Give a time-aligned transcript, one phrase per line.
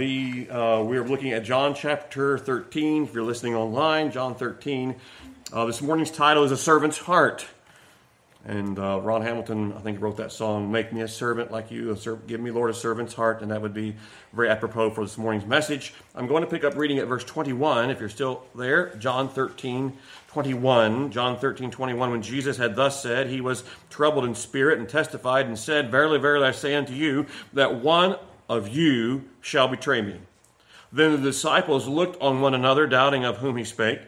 [0.00, 3.04] The, uh, we're looking at John chapter 13.
[3.04, 4.96] If you're listening online, John 13.
[5.52, 7.46] Uh, this morning's title is A Servant's Heart.
[8.46, 11.92] And uh, Ron Hamilton, I think, wrote that song, Make Me a Servant Like You,
[11.92, 13.42] a Give Me, Lord, a Servant's Heart.
[13.42, 13.94] And that would be
[14.32, 15.92] very apropos for this morning's message.
[16.14, 18.96] I'm going to pick up reading at verse 21, if you're still there.
[18.96, 19.98] John 13,
[20.28, 21.10] 21.
[21.10, 22.10] John 13, 21.
[22.10, 26.18] When Jesus had thus said, he was troubled in spirit and testified and said, Verily,
[26.18, 28.16] verily, I say unto you, that one
[28.50, 30.16] of you shall betray me.
[30.92, 34.00] Then the disciples looked on one another, doubting of whom he spake.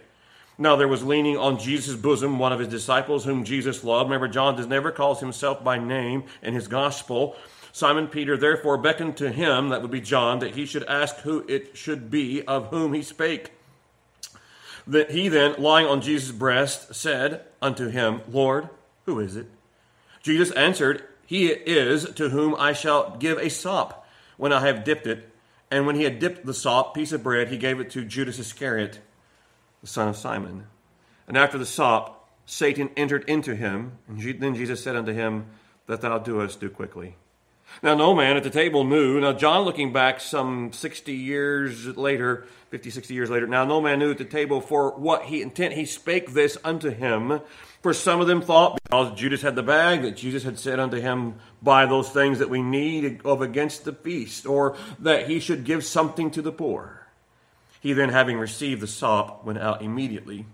[0.58, 4.10] Now there was leaning on Jesus' bosom one of his disciples whom Jesus loved.
[4.10, 7.36] Remember, John does never calls himself by name in his gospel.
[7.70, 11.44] Simon Peter therefore beckoned to him, that would be John, that he should ask who
[11.48, 13.52] it should be of whom he spake.
[14.88, 18.68] That he then, lying on Jesus' breast, said unto him, Lord,
[19.06, 19.46] who is it?
[20.20, 24.01] Jesus answered, He it is to whom I shall give a sop
[24.42, 25.30] when I have dipped it.
[25.70, 28.40] And when he had dipped the sop piece of bread, he gave it to Judas
[28.40, 28.98] Iscariot,
[29.80, 30.66] the son of Simon.
[31.28, 33.98] And after the sop, Satan entered into him.
[34.08, 35.46] And then Jesus said unto him,
[35.86, 37.14] That thou doest, do quickly.
[37.82, 39.20] Now, no man at the table knew.
[39.20, 43.98] Now, John, looking back some 60 years later, 50, 60 years later, now no man
[43.98, 45.74] knew at the table for what he intent.
[45.74, 47.40] He spake this unto him.
[47.82, 51.00] For some of them thought, because Judas had the bag, that Jesus had said unto
[51.00, 55.64] him, Buy those things that we need of against the feast, or that he should
[55.64, 57.08] give something to the poor.
[57.80, 60.46] He then, having received the sop, went out immediately.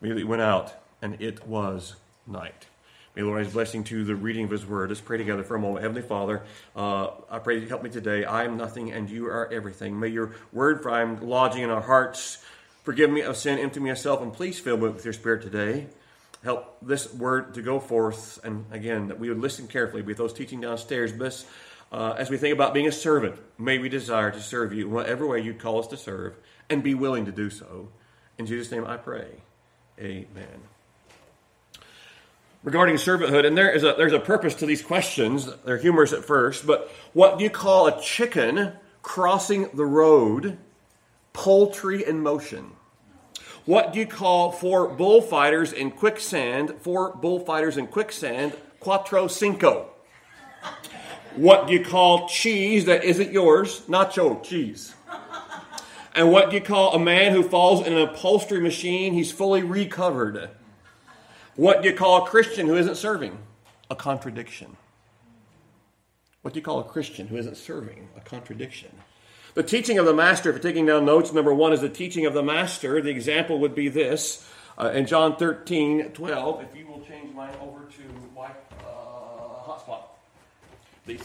[0.00, 2.66] Immediately went out, and it was night.
[3.14, 4.88] May the Lord his blessing to the reading of his word.
[4.88, 5.82] Let's pray together for a moment.
[5.82, 6.42] Heavenly Father,
[6.74, 8.24] uh, I pray you help me today.
[8.24, 9.98] I am nothing, and you are everything.
[9.98, 12.44] May your word, am lodging in our hearts,
[12.82, 15.42] forgive me of sin, empty me of self, and please fill me with your spirit
[15.42, 15.86] today
[16.44, 18.38] help this word to go forth.
[18.44, 21.12] And again, that we would listen carefully with those teaching downstairs.
[21.12, 21.44] But
[21.90, 24.92] uh, as we think about being a servant, may we desire to serve you in
[24.92, 26.36] whatever way you call us to serve
[26.70, 27.88] and be willing to do so.
[28.38, 29.42] In Jesus' name I pray.
[29.98, 30.73] Amen.
[32.64, 35.50] Regarding servanthood, and there is a, there's a purpose to these questions.
[35.66, 40.56] They're humorous at first, but what do you call a chicken crossing the road,
[41.34, 42.70] poultry in motion?
[43.66, 46.76] What do you call four bullfighters in quicksand?
[46.80, 49.90] Four bullfighters in quicksand, quattro cinco.
[51.36, 53.82] What do you call cheese that isn't yours?
[53.88, 54.94] Nacho cheese.
[56.14, 59.12] And what do you call a man who falls in an upholstery machine?
[59.12, 60.48] He's fully recovered.
[61.56, 63.38] What do you call a Christian who isn't serving?
[63.90, 64.76] A contradiction.
[66.42, 68.08] What do you call a Christian who isn't serving?
[68.16, 68.90] A contradiction.
[69.54, 72.26] The teaching of the master, if you're taking down notes, number one is the teaching
[72.26, 73.00] of the master.
[73.00, 74.44] The example would be this
[74.76, 76.62] uh, in John 13, 12.
[76.62, 78.02] If you will change mine over to
[78.34, 78.48] my
[78.84, 80.02] uh, hotspot,
[81.04, 81.22] please.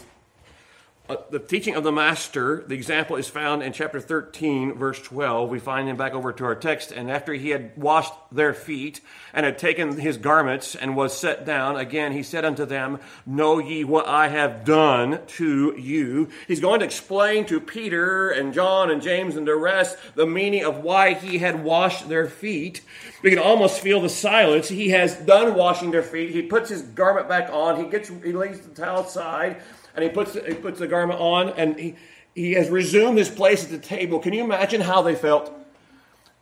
[1.10, 5.50] Uh, the teaching of the master, the example is found in chapter 13, verse 12.
[5.50, 6.92] We find him back over to our text.
[6.92, 9.00] And after he had washed their feet
[9.34, 13.58] and had taken his garments and was set down, again he said unto them, Know
[13.58, 16.28] ye what I have done to you?
[16.46, 20.64] He's going to explain to Peter and John and James and the rest the meaning
[20.64, 22.82] of why he had washed their feet.
[23.24, 24.68] We can almost feel the silence.
[24.68, 26.30] He has done washing their feet.
[26.30, 27.84] He puts his garment back on.
[27.84, 29.60] He gets, he lays the towel aside
[29.94, 31.96] and he puts, he puts the garment on and he,
[32.34, 34.18] he has resumed his place at the table.
[34.18, 35.52] Can you imagine how they felt?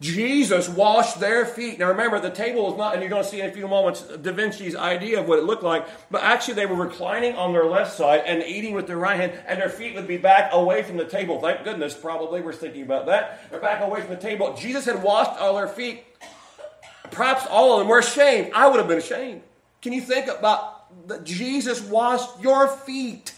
[0.00, 1.80] Jesus washed their feet.
[1.80, 4.02] Now remember, the table is not, and you're going to see in a few moments
[4.02, 7.64] Da Vinci's idea of what it looked like, but actually they were reclining on their
[7.64, 10.84] left side and eating with their right hand, and their feet would be back away
[10.84, 11.40] from the table.
[11.40, 13.50] Thank goodness, probably we're thinking about that.
[13.50, 14.54] They're back away from the table.
[14.54, 16.04] Jesus had washed all their feet.
[17.10, 18.52] Perhaps all of them were ashamed.
[18.54, 19.42] I would have been ashamed.
[19.82, 23.32] Can you think about that Jesus washed your feet?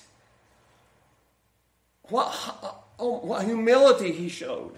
[2.11, 2.27] What,
[2.63, 4.73] uh, oh, what humility he showed.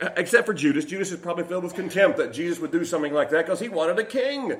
[0.00, 0.84] Except for Judas.
[0.84, 3.68] Judas is probably filled with contempt that Jesus would do something like that because he
[3.68, 4.56] wanted a king.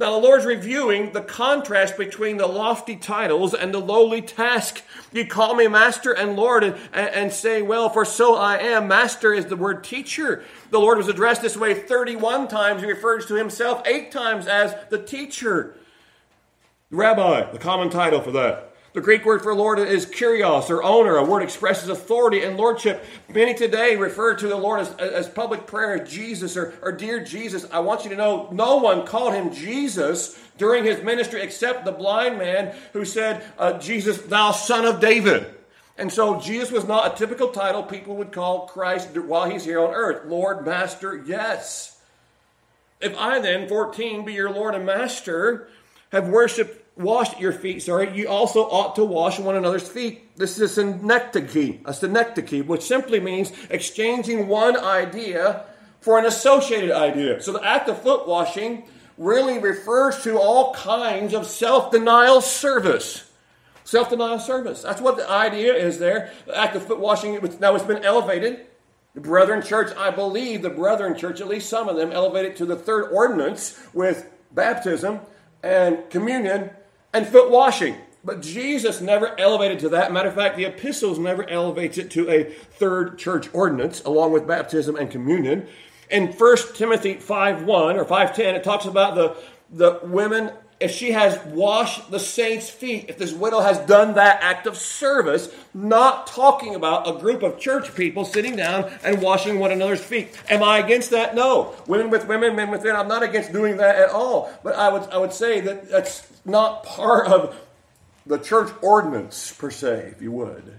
[0.00, 4.82] Now, the Lord's reviewing the contrast between the lofty titles and the lowly task.
[5.12, 8.88] You call me Master and Lord and, and, say, Well, for so I am.
[8.88, 10.42] Master is the word teacher.
[10.70, 12.80] The Lord was addressed this way 31 times.
[12.80, 15.74] He refers to himself eight times as the teacher.
[16.90, 18.69] Rabbi, the common title for that.
[18.92, 21.16] The Greek word for Lord is kurios or owner.
[21.16, 23.04] A word expresses authority and lordship.
[23.28, 27.64] Many today refer to the Lord as, as public prayer, Jesus or, or dear Jesus.
[27.70, 31.92] I want you to know no one called him Jesus during his ministry except the
[31.92, 35.54] blind man who said, uh, Jesus, thou son of David.
[35.96, 39.78] And so Jesus was not a typical title people would call Christ while he's here
[39.80, 40.26] on earth.
[40.26, 42.00] Lord, Master, yes.
[43.00, 45.68] If I then, 14, be your Lord and Master,
[46.10, 50.36] have worshiped washed your feet, sorry, you also ought to wash one another's feet.
[50.36, 55.64] This is a synecdoche, a synecdoche, which simply means exchanging one idea
[56.00, 57.42] for an associated idea.
[57.42, 58.84] So the act of foot washing
[59.18, 63.30] really refers to all kinds of self denial service.
[63.84, 64.82] Self denial service.
[64.82, 66.32] That's what the idea is there.
[66.46, 68.66] The act of foot washing, now it's been elevated.
[69.14, 72.64] The Brethren Church, I believe the Brethren Church, at least some of them, elevated to
[72.64, 75.20] the third ordinance with baptism
[75.62, 76.70] and communion
[77.12, 77.96] and foot washing.
[78.22, 80.12] But Jesus never elevated to that.
[80.12, 84.46] Matter of fact, the epistles never elevates it to a third church ordinance along with
[84.46, 85.66] baptism and communion.
[86.10, 87.66] In 1 Timothy 5.1
[87.96, 89.36] or 5.10, it talks about the,
[89.70, 94.42] the women, if she has washed the saints' feet, if this widow has done that
[94.42, 99.58] act of service, not talking about a group of church people sitting down and washing
[99.58, 100.34] one another's feet.
[100.48, 101.34] Am I against that?
[101.34, 101.74] No.
[101.86, 104.50] Women with women, men with men, I'm not against doing that at all.
[104.64, 107.54] But I would, I would say that that's not part of
[108.26, 110.76] the church ordinance, per se, if you would.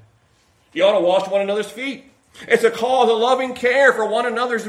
[0.73, 2.10] You ought to wash one another's feet.
[2.47, 4.59] It's a call to loving care for one another,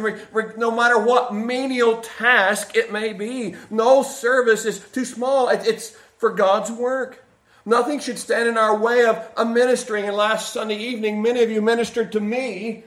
[0.57, 3.57] no matter what menial task it may be.
[3.71, 5.49] No service is too small.
[5.49, 7.25] It's for God's work.
[7.65, 10.07] Nothing should stand in our way of a ministering.
[10.07, 12.85] And last Sunday evening, many of you ministered to me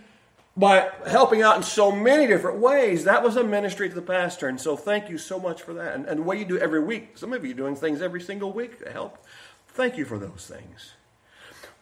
[0.57, 3.05] by helping out in so many different ways.
[3.05, 4.47] That was a ministry to the pastor.
[4.47, 5.95] And so thank you so much for that.
[5.95, 7.17] And, and what you do every week.
[7.17, 9.25] Some of you doing things every single week to help.
[9.69, 10.93] Thank you for those things.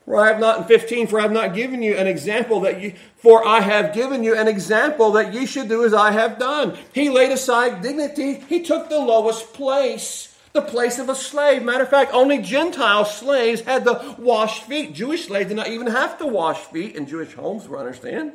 [0.05, 2.81] For I have not in 15, for I have not given you an example that
[2.81, 6.38] you, for I have given you an example that ye should do as I have
[6.38, 6.77] done.
[6.94, 8.44] He laid aside dignity.
[8.50, 11.63] He took the lowest place, the place of a slave.
[11.63, 14.94] Matter of fact, only Gentile slaves had the washed feet.
[14.94, 18.33] Jewish slaves did not even have to wash feet in Jewish homes, we understand.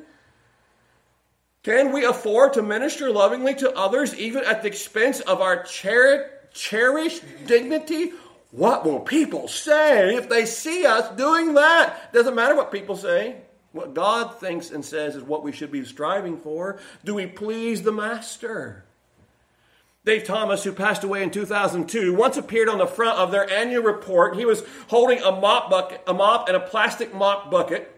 [1.65, 6.31] Can we afford to minister lovingly to others even at the expense of our cher-
[6.55, 8.12] cherished dignity
[8.50, 12.12] what will people say if they see us doing that?
[12.12, 13.37] Doesn't matter what people say.
[13.73, 16.79] What God thinks and says is what we should be striving for.
[17.05, 18.85] Do we please the Master?
[20.05, 23.83] Dave Thomas, who passed away in 2002, once appeared on the front of their annual
[23.83, 24.37] report.
[24.37, 27.94] He was holding a mop bucket, a mop and a plastic mop bucket.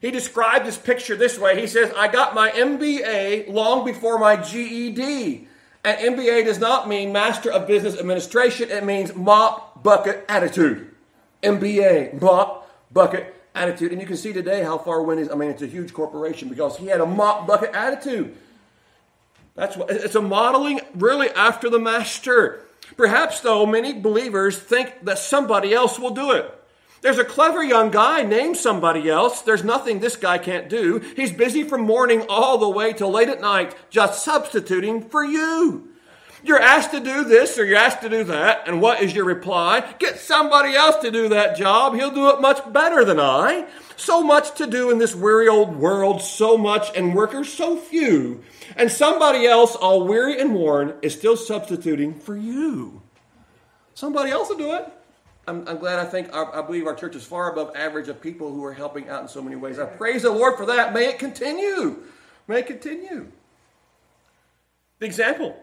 [0.00, 1.58] He described his picture this way.
[1.58, 5.48] He says, I got my MBA long before my GED.
[5.84, 10.94] And MBA does not mean Master of Business Administration, it means mop bucket attitude.
[11.42, 13.92] MBA, mop bucket attitude.
[13.92, 16.76] And you can see today how far Wendy's, I mean, it's a huge corporation because
[16.76, 18.36] he had a mop bucket attitude.
[19.54, 22.62] That's what it's a modeling really after the master.
[22.96, 26.59] Perhaps, though, many believers think that somebody else will do it.
[27.02, 29.40] There's a clever young guy named somebody else.
[29.40, 30.98] There's nothing this guy can't do.
[31.16, 35.88] He's busy from morning all the way till late at night, just substituting for you.
[36.42, 39.24] You're asked to do this or you're asked to do that, and what is your
[39.24, 39.94] reply?
[39.98, 41.94] Get somebody else to do that job.
[41.94, 43.66] He'll do it much better than I.
[43.96, 48.42] So much to do in this weary old world, so much, and workers so few.
[48.76, 53.02] And somebody else, all weary and worn, is still substituting for you.
[53.92, 54.90] Somebody else will do it.
[55.50, 58.20] I'm, I'm glad I think our, I believe our church is far above average of
[58.20, 59.80] people who are helping out in so many ways.
[59.80, 60.94] I praise the Lord for that.
[60.94, 62.04] May it continue.
[62.46, 63.26] May it continue.
[65.00, 65.60] The example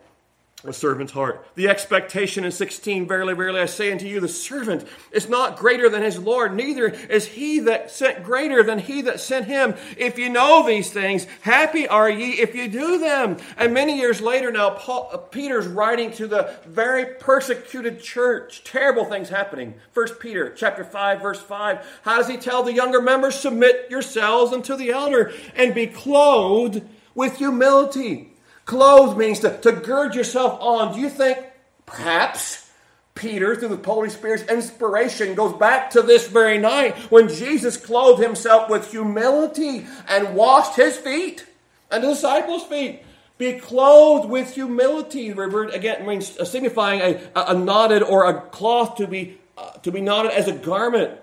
[0.64, 1.46] a servant's heart.
[1.54, 5.88] The expectation in 16, verily, verily, I say unto you, the servant is not greater
[5.88, 9.76] than his Lord, neither is he that sent greater than he that sent him.
[9.98, 13.38] If you know these things, happy are ye if you do them.
[13.56, 18.64] And many years later now, Paul, uh, Peter's writing to the very persecuted church.
[18.64, 19.76] Terrible things happening.
[19.92, 22.00] First Peter chapter 5, verse 5.
[22.02, 23.36] How does he tell the younger members?
[23.36, 26.82] Submit yourselves unto the elder and be clothed
[27.14, 28.34] with humility.
[28.68, 30.94] Clothed means to, to gird yourself on.
[30.94, 31.40] Do you think
[31.86, 32.70] perhaps
[33.16, 38.22] Peter, through the Holy Spirit's inspiration, goes back to this very night when Jesus clothed
[38.22, 41.46] himself with humility and washed his feet
[41.90, 43.04] and the disciples' feet?
[43.38, 45.30] Be clothed with humility.
[45.30, 50.02] Again means uh, signifying a, a, knotted or a cloth to be uh, to be
[50.02, 51.18] knotted as a garment.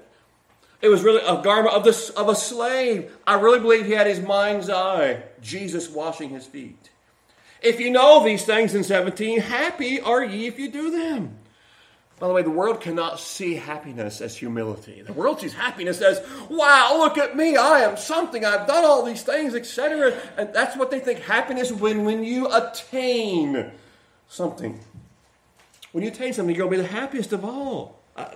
[0.80, 3.14] It was really a garment of, the, of a slave.
[3.26, 5.24] I really believe he had his mind's eye.
[5.42, 6.90] Jesus washing his feet.
[7.64, 11.38] If you know these things in 17, happy are ye if you do them.
[12.20, 15.02] By the way, the world cannot see happiness as humility.
[15.02, 19.02] The world sees happiness as, wow, look at me, I am something, I've done all
[19.02, 20.16] these things, etc.
[20.36, 23.72] And that's what they think happiness when when you attain
[24.28, 24.78] something.
[25.92, 28.00] When you attain something, you're going to be the happiest of all.
[28.16, 28.34] I,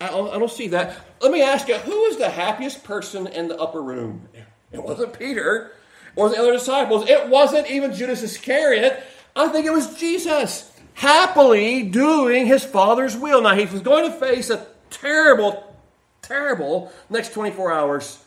[0.00, 0.96] I, I don't see that.
[1.20, 4.28] Let me ask you, who is the happiest person in the upper room?
[4.72, 5.72] It wasn't Peter
[6.16, 7.08] or the other disciples.
[7.08, 9.02] It wasn't even Judas Iscariot.
[9.36, 10.72] I think it was Jesus.
[10.94, 13.42] happily doing his Father's will.
[13.42, 15.76] Now, he was going to face a terrible,
[16.22, 18.24] terrible next 24 hours,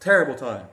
[0.00, 0.66] terrible time.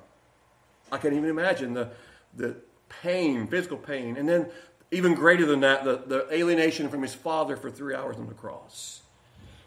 [0.91, 1.89] I can't even imagine the,
[2.35, 2.55] the
[3.01, 4.47] pain, physical pain, and then
[4.91, 8.33] even greater than that, the, the alienation from his Father for three hours on the
[8.33, 9.01] cross.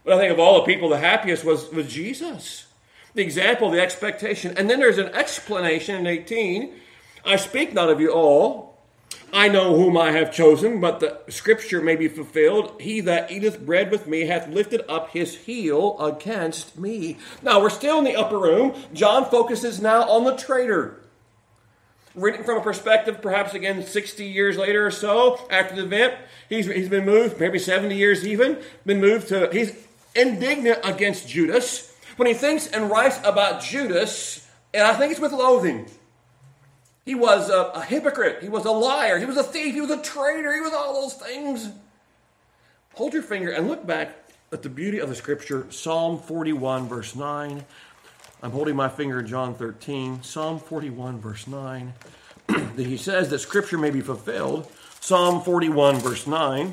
[0.05, 2.65] But I think of all the people, the happiest was, was Jesus.
[3.15, 4.57] The example, the expectation.
[4.57, 6.73] And then there's an explanation in 18.
[7.25, 8.69] I speak not of you all.
[9.33, 12.81] I know whom I have chosen, but the scripture may be fulfilled.
[12.81, 17.19] He that eateth bread with me hath lifted up his heel against me.
[17.43, 18.75] Now we're still in the upper room.
[18.95, 21.01] John focuses now on the traitor.
[22.15, 26.15] Reading from a perspective, perhaps again 60 years later or so after the event,
[26.49, 29.77] he's, he's been moved, maybe 70 years even, been moved to, he's
[30.17, 31.88] indignant against Judas.
[32.19, 34.45] When he thinks and writes about Judas,
[34.75, 35.87] and I think it's with loathing.
[37.05, 38.43] He was a, a hypocrite.
[38.43, 39.21] He was a liar.
[39.21, 39.73] He was a thief.
[39.73, 40.53] He was a traitor.
[40.53, 41.71] He was all those things.
[42.95, 44.17] Hold your finger and look back
[44.51, 47.65] at the beauty of the scripture Psalm 41, verse 9.
[48.43, 50.25] I'm holding my finger in John 13.
[50.25, 51.93] Psalm 41, verse 9.
[52.49, 54.69] that he says that scripture may be fulfilled.
[54.99, 56.73] Psalm 41, verse 9.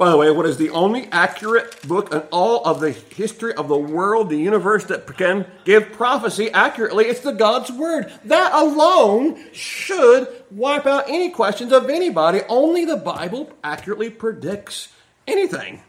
[0.00, 3.68] By the way, what is the only accurate book in all of the history of
[3.68, 7.04] the world, the universe, that can give prophecy accurately?
[7.04, 8.10] It's the God's Word.
[8.24, 12.40] That alone should wipe out any questions of anybody.
[12.48, 14.88] Only the Bible accurately predicts
[15.28, 15.82] anything.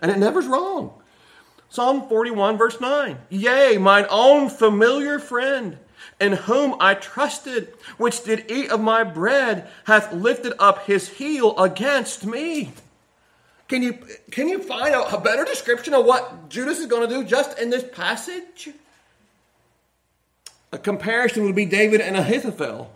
[0.00, 0.94] And it never's wrong.
[1.68, 3.18] Psalm 41, verse 9.
[3.28, 5.76] Yea, mine own familiar friend,
[6.18, 11.54] in whom I trusted, which did eat of my bread, hath lifted up his heel
[11.58, 12.72] against me.
[13.74, 13.98] Can you,
[14.30, 17.58] can you find a, a better description of what Judas is going to do just
[17.58, 18.68] in this passage?
[20.70, 22.92] A comparison would be David and Ahithophel.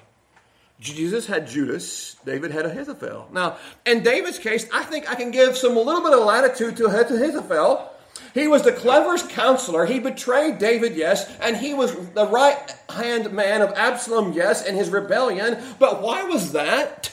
[0.79, 3.29] Jesus had Judas, David had Ahithophel.
[3.33, 6.77] Now, in David's case, I think I can give some a little bit of latitude
[6.77, 7.91] to Ahithophel.
[8.33, 9.85] He was the cleverest counselor.
[9.85, 14.77] He betrayed David, yes, and he was the right hand man of Absalom, yes, in
[14.77, 15.61] his rebellion.
[15.81, 17.11] But why was that?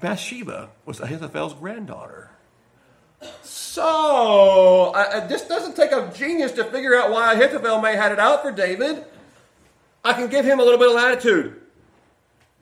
[0.00, 2.30] Bathsheba was Ahithophel's granddaughter.
[3.42, 8.12] So, uh, this doesn't take a genius to figure out why Ahithophel may have had
[8.12, 9.04] it out for David.
[10.02, 11.60] I can give him a little bit of latitude.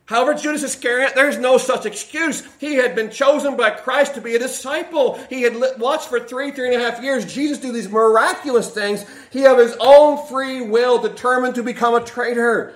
[0.06, 2.42] However, Judas Iscariot, there's no such excuse.
[2.58, 5.20] He had been chosen by Christ to be a disciple.
[5.28, 9.04] He had watched for three, three and a half years Jesus do these miraculous things.
[9.30, 12.72] He, of his own free will, determined to become a traitor.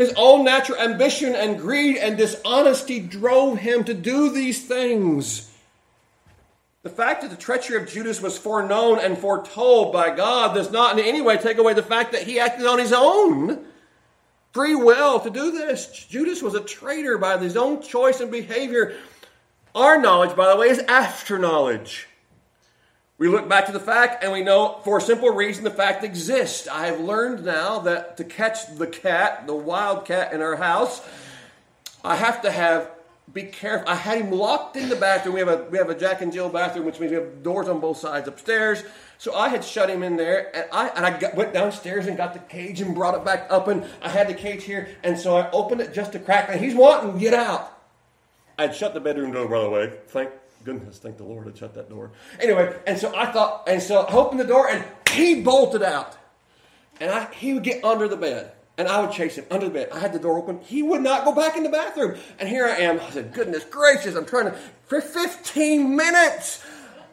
[0.00, 5.50] His own natural ambition and greed and dishonesty drove him to do these things.
[6.82, 10.98] The fact that the treachery of Judas was foreknown and foretold by God does not
[10.98, 13.62] in any way take away the fact that he acted on his own
[14.54, 16.06] free will to do this.
[16.08, 18.96] Judas was a traitor by his own choice and behavior.
[19.74, 22.08] Our knowledge, by the way, is after knowledge.
[23.20, 26.04] We look back to the fact and we know for a simple reason the fact
[26.04, 26.66] exists.
[26.66, 31.06] I have learned now that to catch the cat, the wild cat in our house,
[32.02, 32.90] I have to have
[33.30, 33.86] be careful.
[33.90, 35.34] I had him locked in the bathroom.
[35.34, 37.68] We have a we have a Jack and Jill bathroom, which means we have doors
[37.68, 38.82] on both sides upstairs.
[39.18, 42.16] So I had shut him in there, and I and I got, went downstairs and
[42.16, 45.18] got the cage and brought it back up, and I had the cage here, and
[45.18, 47.70] so I opened it just to crack, and he's wanting get out.
[48.58, 49.92] I'd shut the bedroom door, by the way.
[50.08, 50.30] Thank
[50.64, 52.10] goodness, thank the Lord, had shut that door.
[52.40, 56.16] Anyway, and so I thought, and so I opened the door, and he bolted out.
[57.00, 59.72] And I, he would get under the bed, and I would chase him under the
[59.72, 59.88] bed.
[59.92, 60.60] I had the door open.
[60.60, 62.18] He would not go back in the bathroom.
[62.38, 63.00] And here I am.
[63.00, 66.64] I said, goodness gracious, I'm trying to, for 15 minutes.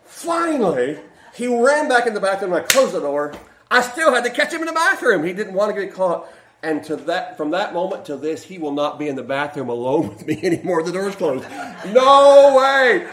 [0.06, 1.00] Finally,
[1.34, 3.34] he ran back in the bathroom, and I closed the door.
[3.70, 5.24] I still had to catch him in the bathroom.
[5.24, 6.28] He didn't want to get caught.
[6.64, 9.70] And to that, from that moment to this, he will not be in the bathroom
[9.70, 10.84] alone with me anymore.
[10.84, 11.46] The door's closed.
[11.94, 13.08] No way.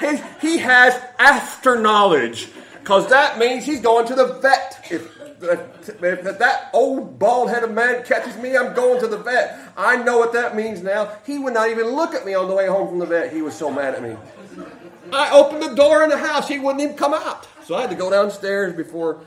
[0.00, 2.48] He, he has after knowledge
[2.80, 4.86] because that means he's going to the vet.
[4.90, 5.10] If,
[5.42, 9.58] if, that old bald headed man catches me, I'm going to the vet.
[9.76, 11.16] I know what that means now.
[11.24, 13.32] He would not even look at me on the way home from the vet.
[13.32, 14.16] He was so mad at me.
[15.12, 16.48] I opened the door in the house.
[16.48, 17.46] He wouldn't even come out.
[17.64, 19.20] So I had to go downstairs before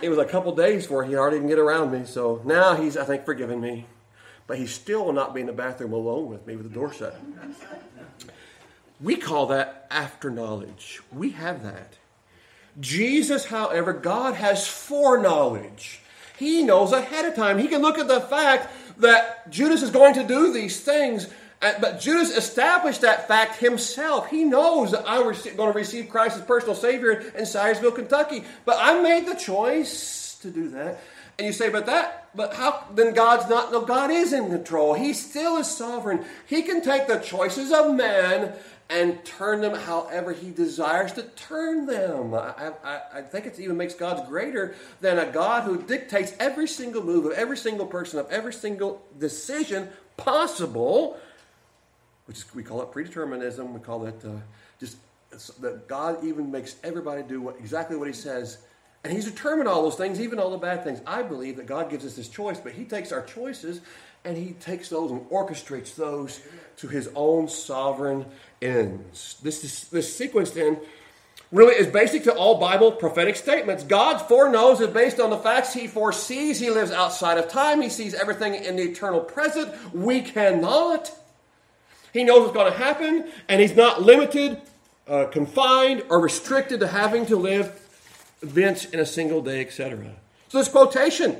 [0.00, 2.04] it was a couple days before he hardly even get around me.
[2.04, 3.86] So now he's, I think, forgiven me.
[4.46, 6.92] But he still will not be in the bathroom alone with me with the door
[6.92, 7.16] shut.
[9.02, 11.00] We call that after knowledge.
[11.12, 11.94] We have that.
[12.80, 16.00] Jesus, however, God has foreknowledge.
[16.38, 17.58] He knows ahead of time.
[17.58, 21.28] He can look at the fact that Judas is going to do these things,
[21.60, 24.28] uh, but Judas established that fact himself.
[24.30, 28.44] He knows that I'm going to receive Christ as personal Savior in Syersville, Kentucky.
[28.64, 31.00] But I made the choice to do that.
[31.38, 34.94] And you say, but that, but how, then God's not, no, God is in control.
[34.94, 36.24] He still is sovereign.
[36.46, 38.54] He can take the choices of man
[38.92, 42.34] and turn them however he desires to turn them.
[42.34, 46.68] I, I, I, think it even makes God greater than a God who dictates every
[46.68, 51.18] single move of every single person, of every single decision possible,
[52.26, 53.72] which is, we call it predeterminism.
[53.72, 54.32] We call it uh,
[54.78, 54.98] just
[55.62, 58.58] that God even makes everybody do what, exactly what he says.
[59.04, 61.00] And he's determined all those things, even all the bad things.
[61.06, 63.80] I believe that God gives us this choice, but he takes our choices
[64.24, 66.40] and he takes those and orchestrates those
[66.76, 68.26] to his own sovereign
[68.60, 69.36] ends.
[69.42, 70.78] This, this sequence then
[71.50, 73.84] really is basic to all Bible prophetic statements.
[73.84, 76.58] God foreknows is based on the facts he foresees.
[76.58, 77.82] He lives outside of time.
[77.82, 79.72] He sees everything in the eternal present.
[79.94, 81.12] We cannot.
[82.12, 84.60] He knows what's going to happen, and he's not limited,
[85.08, 87.78] uh, confined, or restricted to having to live
[88.42, 90.10] events in a single day, etc.
[90.48, 91.36] So this quotation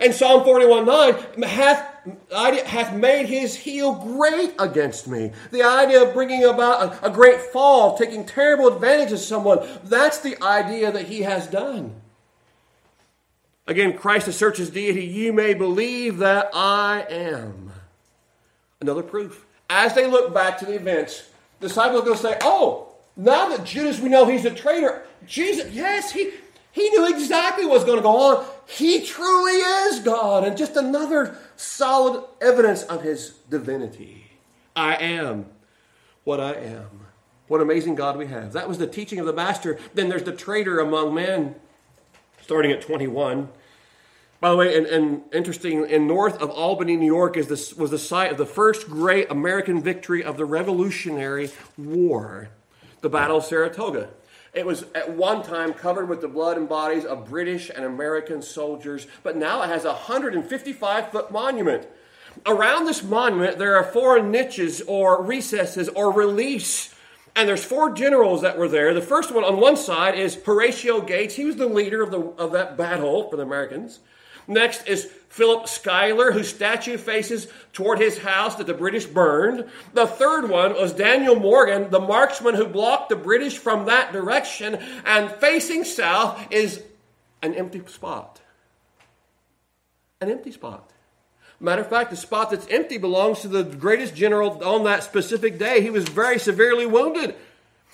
[0.00, 1.91] in Psalm 41 9 hath
[2.30, 5.32] hath made his heel great against me.
[5.50, 10.18] The idea of bringing about a, a great fall, taking terrible advantage of someone, that's
[10.18, 11.94] the idea that he has done.
[13.66, 17.72] Again, Christ asserts his deity, you may believe that I am.
[18.80, 19.46] Another proof.
[19.70, 21.30] As they look back to the events,
[21.60, 25.02] the disciples are going to say, Oh, now that Judas, we know he's a traitor.
[25.26, 26.32] Jesus, yes, he,
[26.72, 28.46] he knew exactly what was going to go on.
[28.66, 34.32] He truly is God, and just another solid evidence of his divinity.
[34.74, 35.46] I am
[36.24, 37.06] what I am.
[37.48, 38.54] What amazing God we have.
[38.54, 39.78] That was the teaching of the Master.
[39.92, 41.56] Then there's the traitor among men,
[42.40, 43.50] starting at 21.
[44.40, 47.90] By the way, and, and interesting, in north of Albany, New York, is this, was
[47.90, 52.48] the site of the first great American victory of the Revolutionary War,
[53.02, 54.08] the Battle of Saratoga.
[54.52, 58.42] It was at one time covered with the blood and bodies of British and American
[58.42, 61.86] soldiers, but now it has a 155 foot monument.
[62.44, 66.94] Around this monument, there are four niches or recesses or reliefs.
[67.34, 68.92] And there's four generals that were there.
[68.92, 71.34] The first one on one side is Horatio Gates.
[71.34, 74.00] He was the leader of, the, of that battle for the Americans.
[74.46, 79.64] Next is Philip Schuyler, whose statue faces toward his house that the British burned.
[79.94, 84.78] The third one was Daniel Morgan, the marksman who blocked the British from that direction.
[85.06, 86.82] And facing south is
[87.40, 88.40] an empty spot.
[90.20, 90.90] An empty spot.
[91.58, 95.58] Matter of fact, the spot that's empty belongs to the greatest general on that specific
[95.58, 95.80] day.
[95.80, 97.36] He was very severely wounded.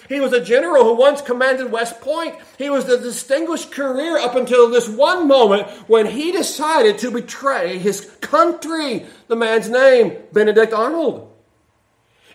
[0.09, 2.37] He was a general who once commanded West Point.
[2.57, 7.79] He was a distinguished career up until this one moment when he decided to betray
[7.79, 9.07] his country.
[9.27, 11.35] The man's name, Benedict Arnold.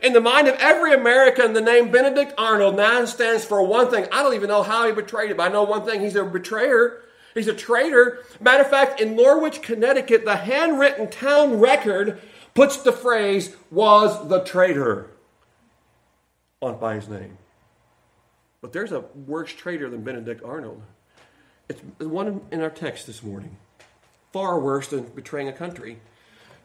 [0.02, 4.06] In the mind of every American, the name Benedict Arnold now stands for one thing.
[4.12, 6.26] I don't even know how he betrayed it, but I know one thing he's a
[6.26, 7.02] betrayer.
[7.34, 8.20] He's a traitor.
[8.42, 12.22] Matter of fact, in Norwich, Connecticut, the handwritten town record
[12.54, 15.10] puts the phrase, was the traitor,
[16.62, 17.38] on by his name.
[18.64, 20.82] But there's a worse traitor than Benedict Arnold.
[21.68, 23.58] It's one in our text this morning.
[24.32, 26.00] Far worse than betraying a country.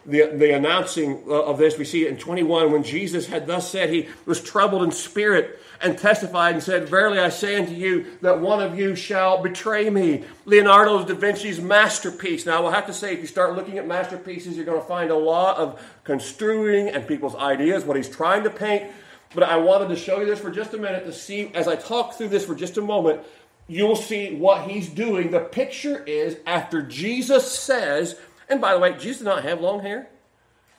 [0.06, 3.90] The, the announcing of this, we see it in 21 when Jesus had thus said,
[3.90, 8.38] He was troubled in spirit and testified and said, Verily I say unto you that
[8.38, 10.22] one of you shall betray me.
[10.44, 12.46] Leonardo da Vinci's masterpiece.
[12.46, 14.86] Now, I will have to say, if you start looking at masterpieces, you're going to
[14.86, 18.88] find a lot of construing and people's ideas, what he's trying to paint.
[19.34, 21.76] But I wanted to show you this for just a minute to see, as I
[21.76, 23.20] talk through this for just a moment,
[23.66, 25.30] you'll see what he's doing.
[25.30, 29.80] The picture is after Jesus says, and by the way, Jesus did not have long
[29.80, 30.08] hair.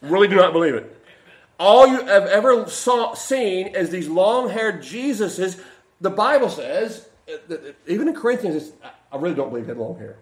[0.02, 0.96] Really do not believe it.
[1.60, 5.62] All you have ever saw, seen is these long haired Jesuses.
[6.02, 7.08] The Bible says,
[7.86, 8.72] even in Corinthians,
[9.12, 10.18] I really don't believe he had long hair.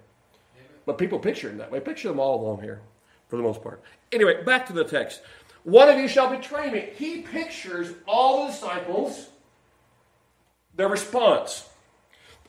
[0.85, 1.79] But people picture him that way.
[1.79, 2.81] Picture them all long hair
[3.29, 3.81] for the most part.
[4.11, 5.21] Anyway, back to the text.
[5.67, 6.87] One of you shall betray me.
[6.95, 9.27] He pictures all the disciples,
[10.77, 11.67] their response.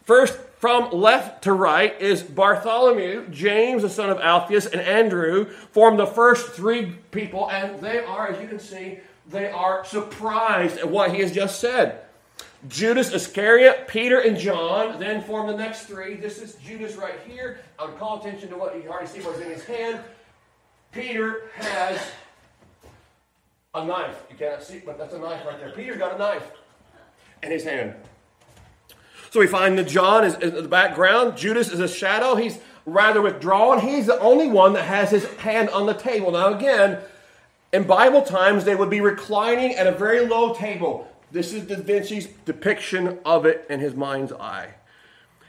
[0.05, 5.97] First, from left to right is Bartholomew, James, the son of Alphaeus, and Andrew form
[5.97, 10.89] the first three people, and they are, as you can see, they are surprised at
[10.89, 12.03] what he has just said.
[12.69, 16.15] Judas Iscariot, Peter, and John then form the next three.
[16.15, 17.59] This is Judas right here.
[17.81, 19.99] I would call attention to what you already see what's in his hand.
[20.93, 22.01] Peter has
[23.75, 24.25] a knife.
[24.31, 25.71] You cannot see, but that's a knife right there.
[25.71, 26.51] Peter got a knife
[27.43, 27.95] in his hand.
[29.31, 31.37] So we find that John is in the background.
[31.37, 32.35] Judas is a shadow.
[32.35, 33.81] He's rather withdrawn.
[33.81, 36.33] He's the only one that has his hand on the table.
[36.33, 36.99] Now, again,
[37.73, 41.07] in Bible times, they would be reclining at a very low table.
[41.31, 44.71] This is Da Vinci's depiction of it in his mind's eye.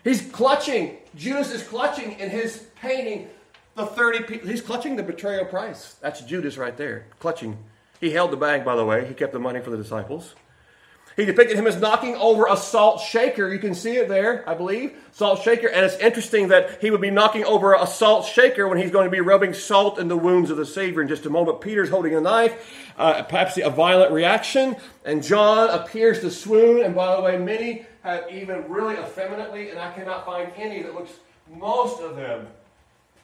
[0.03, 3.29] He's clutching, Judas is clutching in his painting
[3.75, 4.49] the 30 people.
[4.49, 5.95] He's clutching the betrayal price.
[6.01, 7.57] That's Judas right there, clutching
[7.99, 9.05] he held the bag, by the way.
[9.05, 10.35] He kept the money for the disciples.
[11.15, 13.51] He depicted him as knocking over a salt shaker.
[13.51, 14.95] You can see it there, I believe.
[15.11, 15.67] Salt shaker.
[15.67, 19.03] And it's interesting that he would be knocking over a salt shaker when he's going
[19.03, 21.59] to be rubbing salt in the wounds of the Savior in just a moment.
[21.59, 24.77] Peter's holding a knife, uh, perhaps a violent reaction.
[25.03, 26.85] And John appears to swoon.
[26.85, 30.93] And by the way, many have even really effeminately, and I cannot find any that
[30.93, 31.11] looks,
[31.49, 32.47] most of them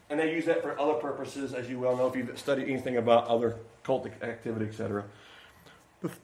[0.10, 2.98] and they use that for other purposes, as you well know if you've studied anything
[2.98, 5.06] about other cult activity, etc.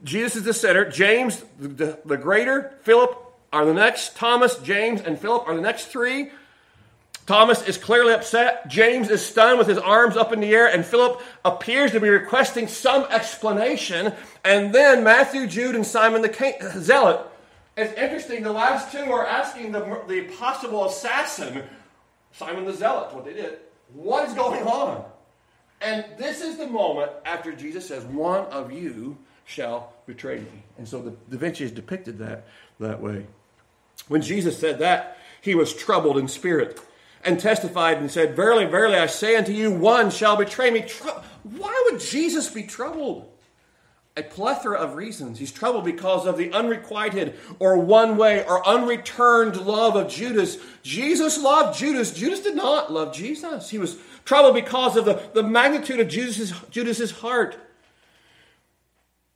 [0.03, 0.89] Jesus is the center.
[0.89, 3.17] James, the, the greater, Philip
[3.53, 4.15] are the next.
[4.15, 6.31] Thomas, James, and Philip are the next three.
[7.27, 8.67] Thomas is clearly upset.
[8.67, 12.09] James is stunned with his arms up in the air, and Philip appears to be
[12.09, 14.13] requesting some explanation.
[14.43, 17.21] And then Matthew, Jude, and Simon the Zealot.
[17.77, 21.63] It's interesting, the last two are asking the, the possible assassin,
[22.33, 23.59] Simon the Zealot, what they did.
[23.93, 25.05] What is going on?
[25.81, 30.63] And this is the moment after Jesus says, One of you shall betray me.
[30.77, 32.45] And so the Da Vinci has depicted that
[32.79, 33.25] that way.
[34.07, 36.79] When Jesus said that, he was troubled in spirit
[37.23, 40.85] and testified and said, Verily, verily, I say unto you, one shall betray me.
[41.43, 43.31] Why would Jesus be troubled?
[44.17, 45.39] a plethora of reasons.
[45.39, 50.57] He's troubled because of the unrequited or one way or unreturned love of Judas.
[50.83, 52.11] Jesus loved Judas.
[52.11, 53.69] Judas did not love Jesus.
[53.69, 57.57] He was troubled because of the, the magnitude of Judas's, Judas's heart.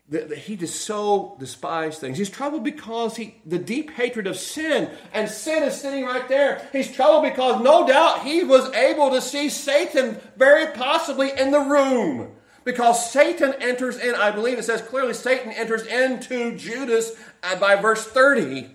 [0.08, 2.18] The, he just so despised things.
[2.18, 6.68] He's troubled because he the deep hatred of sin, and sin is sitting right there.
[6.72, 11.60] He's troubled because no doubt he was able to see Satan very possibly in the
[11.60, 17.14] room because Satan enters in, I believe it says clearly, Satan enters into Judas
[17.60, 18.70] by verse 30.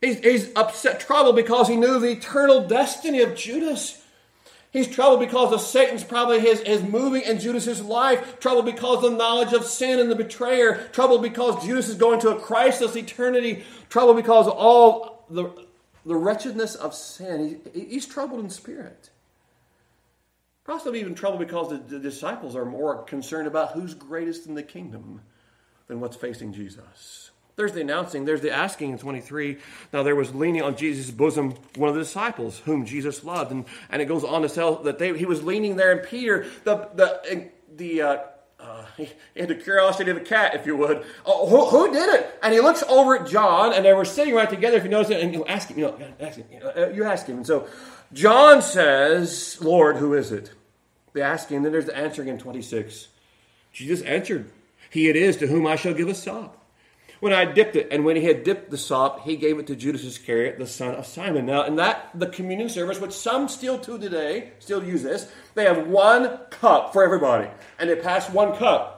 [0.00, 4.02] He's, he's upset, troubled because he knew the eternal destiny of Judas.
[4.76, 8.38] He's troubled because of Satan's probably his, his moving in Judas's life.
[8.40, 10.86] Troubled because of the knowledge of sin and the betrayer.
[10.92, 13.64] Troubled because Judas is going to a Christless eternity.
[13.88, 15.50] Troubled because of all the,
[16.04, 17.58] the wretchedness of sin.
[17.72, 19.08] He, he's troubled in spirit.
[20.66, 24.62] Possibly even trouble because the, the disciples are more concerned about who's greatest in the
[24.62, 25.22] kingdom
[25.86, 27.30] than what's facing Jesus.
[27.56, 29.56] There's the announcing, there's the asking in 23.
[29.90, 33.50] Now there was leaning on Jesus' bosom one of the disciples whom Jesus loved.
[33.50, 36.46] And, and it goes on to tell that they, he was leaning there, and Peter,
[36.64, 38.18] the, the, the, uh,
[38.60, 41.04] uh, he had the curiosity of a cat, if you would.
[41.24, 42.38] Oh, who, who, did it?
[42.42, 44.76] And he looks over at John, and they were sitting right together.
[44.76, 47.26] If you notice it, and you ask him, you know, ask him, you, uh, ask
[47.26, 47.38] him.
[47.38, 47.68] And so
[48.12, 50.52] John says, Lord, who is it?
[51.14, 51.62] They asking.
[51.62, 53.08] then there's the answering in 26.
[53.72, 54.50] Jesus answered,
[54.90, 56.65] He it is to whom I shall give a sop.
[57.20, 59.76] When I dipped it, and when he had dipped the sop, he gave it to
[59.76, 61.46] Judas Iscariot, the son of Simon.
[61.46, 65.64] Now, in that, the communion service, which some still to today, still use this, they
[65.64, 67.48] have one cup for everybody,
[67.78, 68.92] and they pass one cup.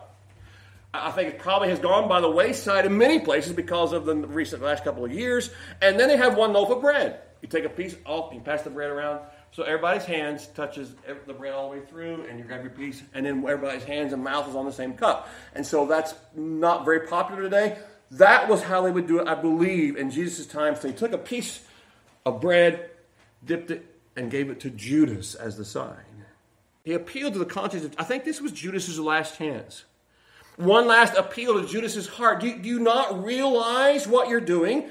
[0.92, 4.14] I think it probably has gone by the wayside in many places because of the
[4.14, 5.50] recent last couple of years.
[5.82, 7.20] And then they have one loaf of bread.
[7.42, 9.20] You take a piece off, you pass the bread around.
[9.52, 10.94] So everybody's hands touches
[11.26, 14.12] the bread all the way through, and you grab your piece, and then everybody's hands
[14.12, 15.28] and mouth is on the same cup.
[15.54, 17.78] And so that's not very popular today.
[18.10, 20.76] That was how they would do it, I believe, in Jesus' time.
[20.76, 21.60] So he took a piece
[22.24, 22.90] of bread,
[23.44, 23.84] dipped it,
[24.16, 25.96] and gave it to Judas as the sign.
[26.84, 27.84] He appealed to the conscience.
[27.84, 29.84] Of, I think this was Judas's last chance.
[30.56, 32.40] One last appeal to Judas's heart.
[32.40, 34.90] Do, do you not realize what you're doing?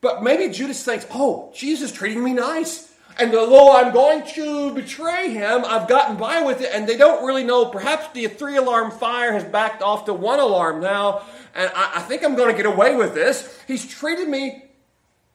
[0.00, 2.83] But maybe Judas thinks, oh, Jesus is treating me nice.
[3.18, 7.24] And although I'm going to betray him, I've gotten by with it, and they don't
[7.24, 7.66] really know.
[7.66, 11.22] Perhaps the three alarm fire has backed off to one alarm now,
[11.54, 13.56] and I, I think I'm going to get away with this.
[13.68, 14.64] He's treated me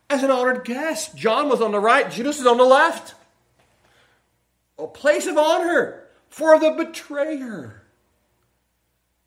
[0.09, 1.15] as an honored guest.
[1.15, 3.13] John was on the right, Judas is on the left.
[4.77, 7.83] A place of honor for the betrayer.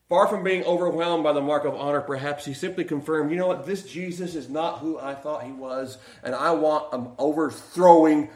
[0.08, 3.46] Far from being overwhelmed by the mark of honor, perhaps he simply confirmed, you know
[3.46, 8.28] what, this Jesus is not who I thought he was, and I want an overthrowing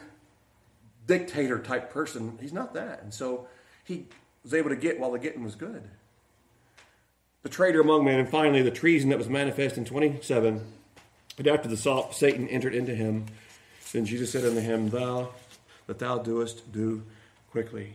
[1.07, 2.39] dictator type person.
[2.41, 3.03] He's not that.
[3.03, 3.49] And so
[3.85, 4.07] he
[4.43, 5.83] was able to get while the getting was good.
[7.43, 10.65] The traitor among men, and finally the treason that was manifest in 27.
[11.37, 13.27] But after the salt, Satan entered into him.
[13.93, 15.31] Then Jesus said unto him, Thou
[15.87, 17.03] that thou doest, do
[17.51, 17.95] quickly.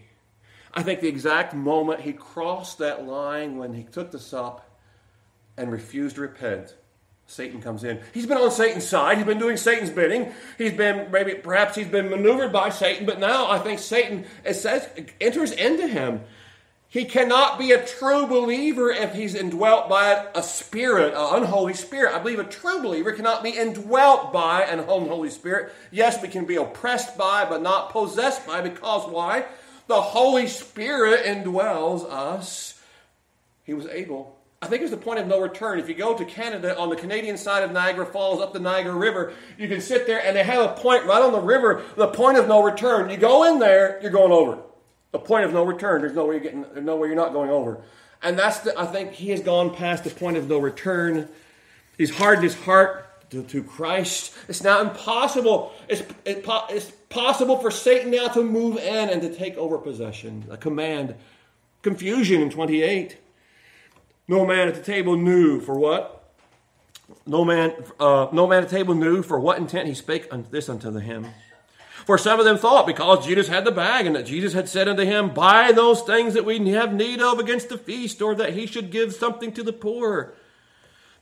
[0.74, 4.67] I think the exact moment he crossed that line when he took the sop
[5.58, 6.76] and refused to repent
[7.27, 7.99] Satan comes in.
[8.13, 9.17] He's been on Satan's side.
[9.17, 10.34] He's been doing Satan's bidding.
[10.57, 14.55] He's been maybe perhaps he's been maneuvered by Satan, but now I think Satan it
[14.55, 14.89] says
[15.21, 16.21] enters into him.
[16.91, 22.13] He cannot be a true believer if he's indwelt by a spirit, an unholy spirit.
[22.13, 25.71] I believe a true believer cannot be indwelt by an unholy spirit.
[25.89, 29.45] Yes, we can be oppressed by, but not possessed by, because why?
[29.88, 32.77] The Holy Spirit indwells us.
[33.63, 35.80] He was able I think it's the point of no return.
[35.80, 38.93] If you go to Canada on the Canadian side of Niagara Falls up the Niagara
[38.93, 42.08] River, you can sit there and they have a point right on the river, the
[42.08, 43.10] point of no return.
[43.10, 44.60] You go in there, you're going over.
[45.12, 46.02] The point of no return.
[46.02, 47.82] There's no way you're getting there's no way you're not going over.
[48.21, 51.28] And that's the, I think he has gone past the point of no return.
[51.97, 54.34] He's hardened his heart to, to Christ.
[54.47, 55.74] It's now impossible.
[55.88, 60.45] It's, it, it's possible for Satan now to move in and to take over possession.
[60.52, 61.15] A command.
[61.82, 63.17] Confusion in 28.
[64.27, 66.34] No man at the table knew for what?
[67.25, 70.91] No man, uh, no man at table knew for what intent he spake this unto
[70.97, 71.27] him.
[72.05, 74.88] For some of them thought because Judas had the bag and that Jesus had said
[74.88, 78.53] unto him, Buy those things that we have need of against the feast, or that
[78.53, 80.34] he should give something to the poor.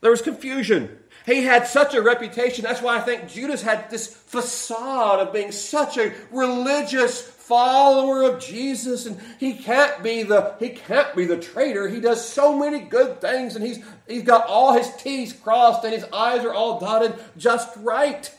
[0.00, 0.98] There was confusion.
[1.26, 2.64] He had such a reputation.
[2.64, 8.40] That's why I think Judas had this facade of being such a religious follower of
[8.40, 11.88] Jesus and he can't be the he can't be the traitor.
[11.88, 15.92] He does so many good things and he's he's got all his T's crossed and
[15.92, 18.32] his I's are all dotted just right.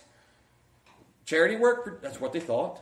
[1.26, 2.82] Charity work, that's what they thought.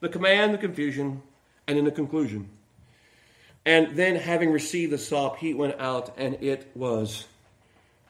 [0.00, 1.22] The command, the confusion,
[1.66, 2.48] and then the conclusion.
[3.64, 7.26] And then having received the sop, he went out and it was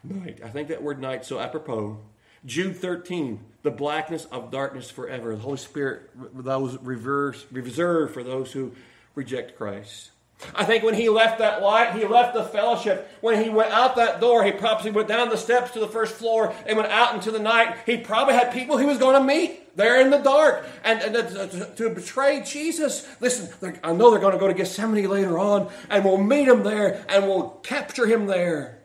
[0.04, 0.40] night.
[0.44, 1.98] I think that word night so apropos.
[2.46, 5.34] Jude 13, the blackness of darkness forever.
[5.34, 8.72] The Holy Spirit, those reverse, reserved for those who
[9.14, 10.10] reject Christ.
[10.54, 13.10] I think when he left that light, he left the fellowship.
[13.20, 16.14] When he went out that door, he probably went down the steps to the first
[16.14, 17.76] floor and went out into the night.
[17.86, 21.14] He probably had people he was going to meet there in the dark and, and
[21.14, 23.06] to, to, betray Jesus.
[23.20, 23.48] Listen,
[23.82, 27.04] I know they're going to go to Gethsemane later on, and we'll meet him there
[27.08, 28.77] and we'll capture him there.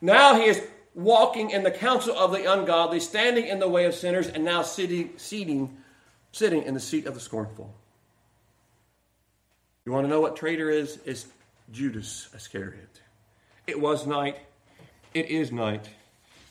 [0.00, 0.62] Now he is
[0.94, 4.62] walking in the counsel of the ungodly, standing in the way of sinners, and now
[4.62, 5.76] sitting, seating,
[6.32, 7.74] sitting in the seat of the scornful.
[9.84, 10.98] You want to know what traitor is?
[11.04, 11.26] It's
[11.70, 13.00] Judas Iscariot.
[13.66, 14.38] It was night.
[15.14, 15.88] It is night.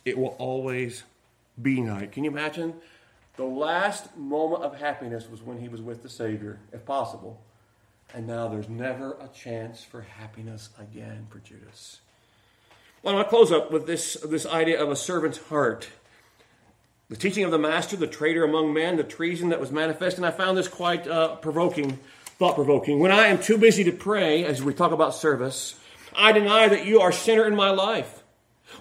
[0.06, 1.04] It will always
[1.62, 2.12] be night.
[2.12, 2.74] Can you imagine?
[3.38, 7.42] The last moment of happiness was when he was with the Savior, if possible.
[8.14, 12.00] And now there's never a chance for happiness again for Judas.
[13.06, 15.88] Well, I want to close up with this, this idea of a servant's heart.
[17.08, 20.26] The teaching of the master, the traitor among men, the treason that was manifest, and
[20.26, 22.00] I found this quite uh, provoking,
[22.40, 22.98] thought provoking.
[22.98, 25.80] When I am too busy to pray, as we talk about service,
[26.16, 28.24] I deny that you are center in my life.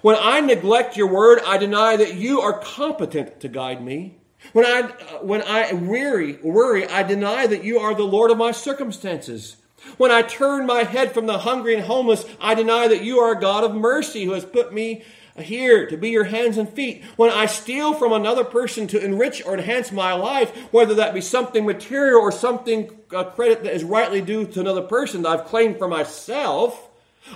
[0.01, 4.17] When I neglect your word, I deny that you are competent to guide me.
[4.53, 8.39] When I, uh, when I weary, worry, I deny that you are the Lord of
[8.39, 9.57] my circumstances.
[9.97, 13.31] When I turn my head from the hungry and homeless, I deny that you are
[13.31, 15.03] a God of mercy who has put me
[15.37, 17.03] here to be your hands and feet.
[17.17, 21.21] When I steal from another person to enrich or enhance my life, whether that be
[21.21, 25.45] something material or something a credit that is rightly due to another person that I've
[25.45, 26.89] claimed for myself,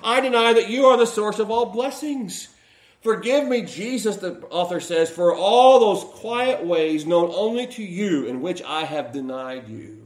[0.03, 2.49] I deny that you are the source of all blessings.
[3.01, 8.27] Forgive me, Jesus, the author says, for all those quiet ways known only to you
[8.27, 9.98] in which I have denied you.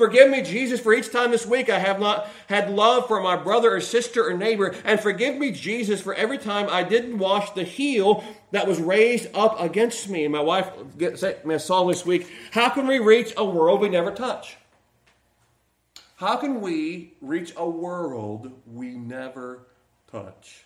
[0.00, 3.36] Forgive me, Jesus, for each time this week I have not had love for my
[3.36, 4.74] brother or sister or neighbor.
[4.82, 9.28] And forgive me, Jesus, for every time I didn't wash the heel that was raised
[9.34, 10.24] up against me.
[10.24, 10.70] And my wife
[11.16, 14.56] said me a song this week How can we reach a world we never touch?
[16.16, 19.66] How can we reach a world we never
[20.10, 20.64] touch?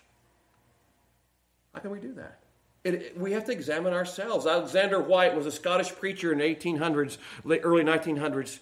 [1.75, 2.39] How can we do that?
[2.85, 4.47] It, we have to examine ourselves.
[4.47, 7.19] Alexander Whyte was a Scottish preacher in the 1800s,
[7.65, 8.61] early 1900s.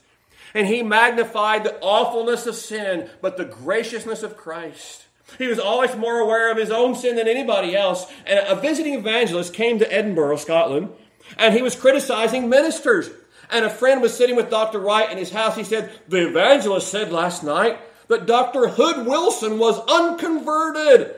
[0.55, 5.07] And he magnified the awfulness of sin, but the graciousness of Christ.
[5.39, 8.11] He was always more aware of his own sin than anybody else.
[8.27, 10.91] And a visiting evangelist came to Edinburgh, Scotland,
[11.39, 13.11] and he was criticizing ministers.
[13.51, 14.81] And a friend was sitting with Dr.
[14.81, 15.57] Whyte in his house.
[15.57, 17.79] He said, The evangelist said last night
[18.09, 18.69] that Dr.
[18.69, 21.17] Hood Wilson was unconverted.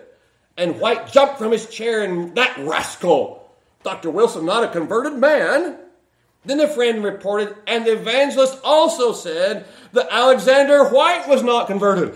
[0.56, 3.50] And Whyte jumped from his chair and that rascal,
[3.82, 4.10] Dr.
[4.10, 5.78] Wilson, not a converted man.
[6.44, 12.14] Then the friend reported, and the evangelist also said that Alexander Whyte was not converted.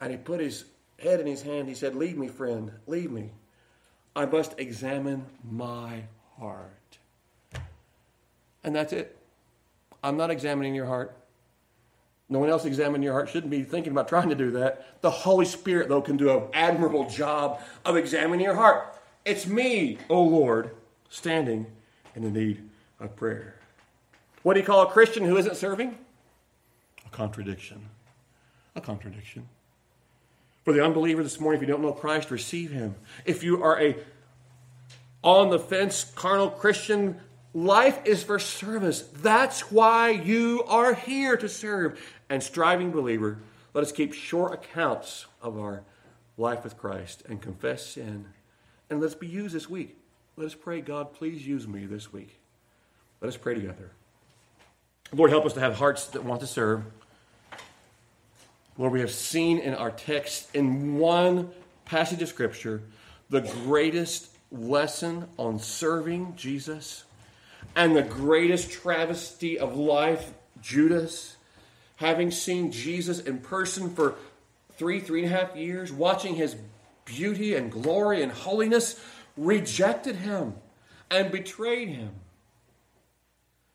[0.00, 0.64] And he put his
[0.98, 1.68] head in his hand.
[1.68, 3.30] He said, Leave me, friend, leave me.
[4.14, 6.02] I must examine my
[6.38, 6.98] heart.
[8.62, 9.16] And that's it.
[10.04, 11.16] I'm not examining your heart.
[12.28, 15.00] No one else examining your heart shouldn't be thinking about trying to do that.
[15.02, 18.98] The Holy Spirit, though, can do an admirable job of examining your heart.
[19.24, 20.70] It's me, O oh Lord,
[21.08, 21.66] standing
[22.14, 22.68] in the need
[23.00, 23.56] of prayer.
[24.42, 25.96] What do you call a Christian who isn't serving?
[27.06, 27.88] A contradiction.
[28.74, 29.48] A contradiction.
[30.64, 32.94] For the unbeliever this morning, if you don't know Christ, receive him.
[33.24, 33.96] If you are a
[35.22, 37.20] on the fence carnal Christian,
[37.54, 39.02] life is for service.
[39.02, 42.00] That's why you are here to serve.
[42.28, 43.38] And striving believer,
[43.74, 45.82] Let us keep short accounts of our
[46.36, 48.26] life with Christ and confess sin.
[48.90, 49.96] And let's be used this week.
[50.36, 52.38] Let us pray, God, please use me this week.
[53.20, 53.90] Let us pray together.
[55.12, 56.84] Lord, help us to have hearts that want to serve.
[58.78, 61.50] Lord, we have seen in our text, in one
[61.84, 62.82] passage of Scripture,
[63.28, 67.04] the greatest lesson on serving Jesus
[67.76, 71.36] and the greatest travesty of life, Judas,
[71.96, 74.14] having seen Jesus in person for
[74.76, 76.56] three, three and a half years, watching his
[77.04, 78.98] beauty and glory and holiness,
[79.36, 80.54] rejected him
[81.10, 82.10] and betrayed him.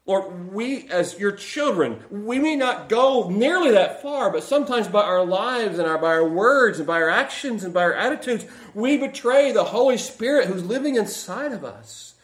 [0.05, 5.01] Lord, we as your children, we may not go nearly that far, but sometimes by
[5.01, 8.45] our lives and our, by our words and by our actions and by our attitudes,
[8.73, 12.15] we betray the Holy Spirit who's living inside of us.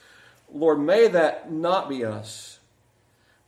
[0.54, 2.60] Lord, may that not be us.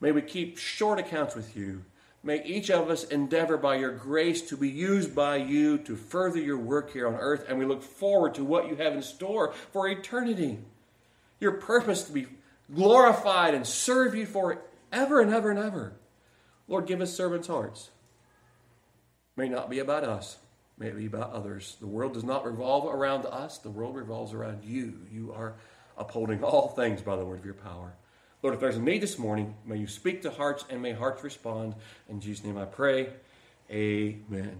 [0.01, 1.85] May we keep short accounts with you.
[2.25, 6.39] May each of us endeavor by your grace to be used by you to further
[6.39, 9.53] your work here on earth, and we look forward to what you have in store
[9.71, 10.57] for eternity.
[11.39, 12.25] Your purpose to be
[12.73, 14.59] glorified and serve you for
[14.91, 15.93] ever and ever and ever.
[16.67, 17.91] Lord, give us servants' hearts.
[19.37, 20.39] May not be about us,
[20.79, 21.77] may it be about others.
[21.79, 24.95] The world does not revolve around us, the world revolves around you.
[25.11, 25.57] You are
[25.95, 27.93] upholding all things by the word of your power.
[28.45, 31.23] Lord, if there's a need this morning, may you speak to hearts and may hearts
[31.23, 31.73] respond.
[32.07, 33.09] In Jesus' name I pray.
[33.71, 34.59] Amen.